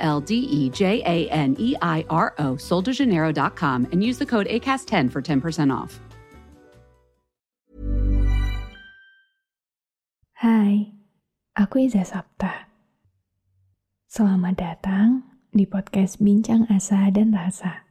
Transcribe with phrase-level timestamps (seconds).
[0.00, 4.48] L D E J A N E I R O, soldejaneiro.com, and use the code
[4.48, 6.00] ACAST10 for 10% off.
[10.40, 10.88] Hai,
[11.52, 12.72] aku Iza Sapta.
[14.08, 17.84] Selamat datang di podcast Bincang Asa dan Rasa.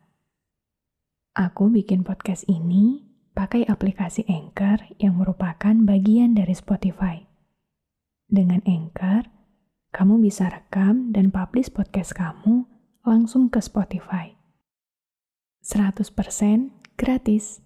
[1.37, 3.05] Aku bikin podcast ini
[3.37, 7.23] pakai aplikasi Anchor yang merupakan bagian dari Spotify.
[8.27, 9.38] Dengan Anchor,
[9.89, 12.69] kamu bisa rekam dan publish podcast kamu
[13.01, 14.37] langsung ke Spotify.
[15.65, 16.13] 100%
[16.93, 17.57] gratis.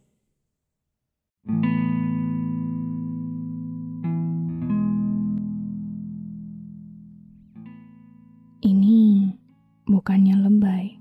[8.63, 8.99] Ini
[9.83, 10.95] bukannya lebay.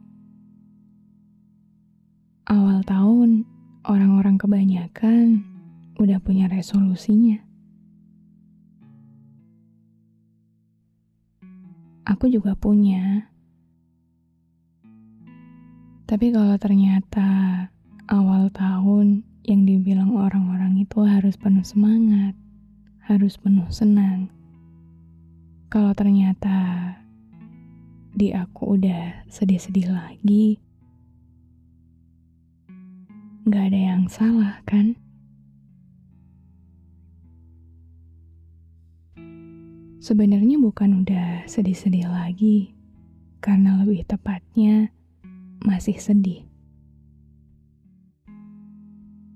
[2.51, 3.47] Awal tahun,
[3.87, 5.47] orang-orang kebanyakan
[6.03, 7.52] udah punya resolusinya.
[12.03, 13.31] Aku juga punya.
[16.11, 17.31] Tapi kalau ternyata
[18.11, 22.35] awal tahun yang dibilang orang-orang itu harus penuh semangat,
[23.07, 24.27] harus penuh senang.
[25.71, 26.91] Kalau ternyata
[28.13, 30.59] di aku udah sedih-sedih lagi,
[33.47, 34.99] nggak ada yang salah kan?
[40.03, 42.75] Sebenarnya bukan udah sedih-sedih lagi,
[43.39, 44.91] karena lebih tepatnya
[45.63, 46.43] masih sedih.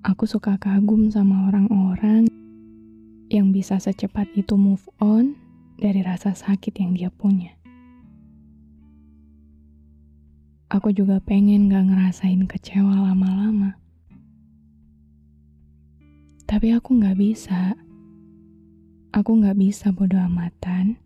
[0.02, 2.26] Aku suka kagum sama orang-orang
[3.30, 5.38] yang bisa secepat itu move on
[5.78, 7.54] dari rasa sakit yang dia punya.
[10.66, 13.78] Aku juga pengen gak ngerasain kecewa lama-lama.
[16.42, 17.85] Tapi aku gak bisa.
[19.16, 21.00] Aku gak bisa bodo amatan.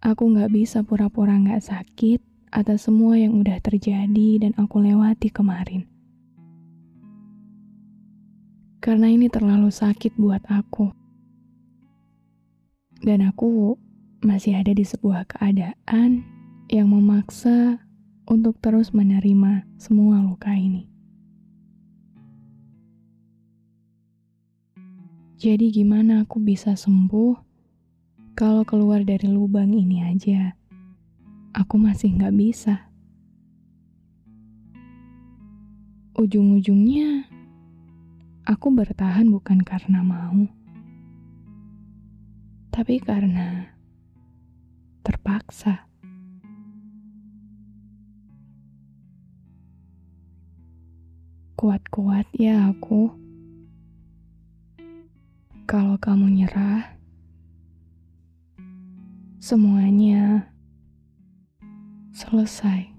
[0.00, 5.84] Aku gak bisa pura-pura gak sakit atas semua yang udah terjadi dan aku lewati kemarin.
[8.80, 10.88] Karena ini terlalu sakit buat aku.
[13.04, 13.76] Dan aku
[14.24, 16.24] masih ada di sebuah keadaan
[16.72, 17.76] yang memaksa
[18.24, 20.89] untuk terus menerima semua luka ini.
[25.40, 27.32] Jadi gimana aku bisa sembuh
[28.36, 30.52] kalau keluar dari lubang ini aja?
[31.56, 32.92] Aku masih nggak bisa.
[36.12, 37.24] Ujung-ujungnya,
[38.44, 40.44] aku bertahan bukan karena mau,
[42.68, 43.72] tapi karena
[45.00, 45.88] terpaksa.
[51.56, 53.29] Kuat-kuat ya aku
[55.70, 56.98] kalau kamu nyerah,
[59.38, 60.50] semuanya
[62.10, 62.90] selesai.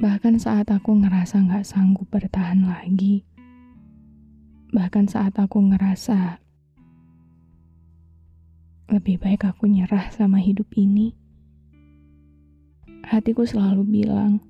[0.00, 3.28] Bahkan saat aku ngerasa gak sanggup bertahan lagi,
[4.72, 6.40] bahkan saat aku ngerasa
[8.88, 11.12] lebih baik aku nyerah sama hidup ini,
[13.04, 14.40] hatiku selalu bilang,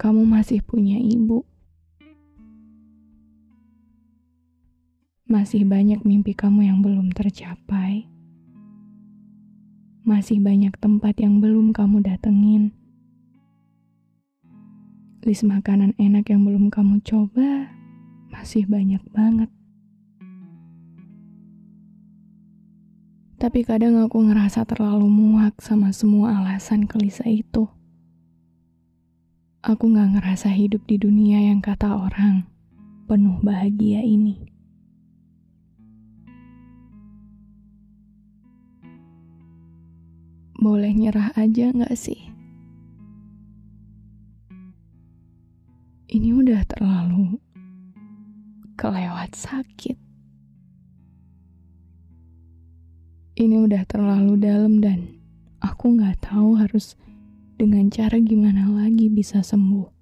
[0.00, 1.44] "Kamu masih punya ibu."
[5.26, 8.06] Masih banyak mimpi kamu yang belum tercapai.
[10.06, 12.70] Masih banyak tempat yang belum kamu datengin.
[15.26, 17.74] List makanan enak yang belum kamu coba
[18.30, 19.50] masih banyak banget.
[23.42, 27.66] Tapi kadang aku ngerasa terlalu muak sama semua alasan kelisa itu.
[29.66, 32.46] Aku gak ngerasa hidup di dunia yang kata orang
[33.10, 34.55] penuh bahagia ini.
[40.56, 42.32] Boleh nyerah aja gak sih?
[46.06, 47.40] Ini udah terlalu
[48.78, 49.96] kelewat sakit.
[53.36, 55.20] Ini udah terlalu dalam dan
[55.60, 56.96] aku gak tahu harus
[57.56, 59.95] dengan cara gimana lagi bisa sembuh.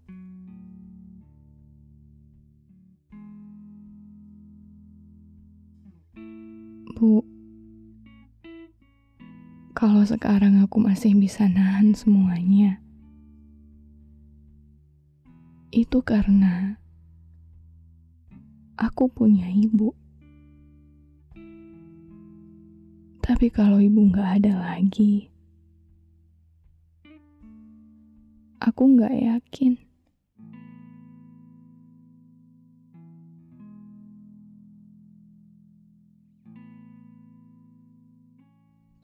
[9.84, 12.80] Kalau sekarang aku masih bisa nahan semuanya,
[15.68, 16.80] itu karena
[18.80, 19.92] aku punya ibu.
[23.20, 25.28] Tapi kalau ibu nggak ada lagi,
[28.64, 29.76] aku nggak yakin.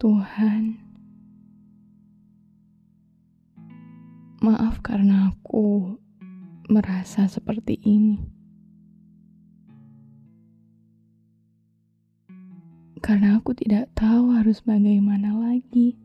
[0.01, 0.81] Tuhan,
[4.41, 5.93] maaf karena aku
[6.73, 8.17] merasa seperti ini.
[13.05, 16.01] Karena aku tidak tahu harus bagaimana lagi.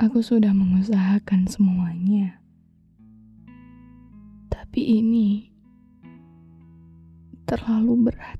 [0.00, 2.40] Aku sudah mengusahakan semuanya,
[4.48, 5.52] tapi ini
[7.44, 8.39] terlalu berat.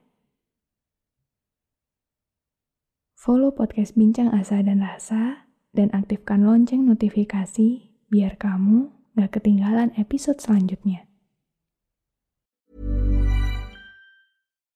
[3.21, 5.45] Follow podcast Bincang Asa dan Rasa
[5.77, 11.05] dan aktifkan lonceng notifikasi biar kamu gak ketinggalan episode selanjutnya.